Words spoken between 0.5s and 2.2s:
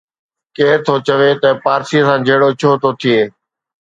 ڪير ٿو چوي ته پارسيءَ سان